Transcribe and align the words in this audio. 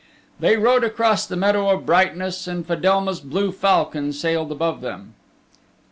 They 0.39 0.57
rode 0.57 0.83
across 0.83 1.27
the 1.27 1.35
Meadow 1.35 1.69
of 1.69 1.85
Brightness 1.85 2.47
and 2.47 2.65
Fedelma's 2.65 3.19
blue 3.19 3.51
falcon 3.51 4.13
sailed 4.13 4.51
above 4.51 4.81
them. 4.81 5.13